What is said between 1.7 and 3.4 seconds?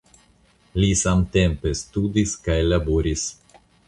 studis kaj laboris.